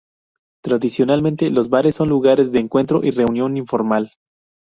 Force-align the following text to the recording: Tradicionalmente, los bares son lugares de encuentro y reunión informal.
Tradicionalmente, 0.63 1.51
los 1.51 1.69
bares 1.69 1.93
son 1.93 2.09
lugares 2.09 2.51
de 2.51 2.57
encuentro 2.57 3.03
y 3.03 3.11
reunión 3.11 3.55
informal. 3.55 4.11